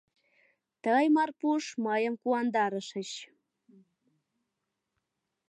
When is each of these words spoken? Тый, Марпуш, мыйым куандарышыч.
Тый, 0.83 1.05
Марпуш, 1.15 1.63
мыйым 1.85 2.15
куандарышыч. 2.21 3.09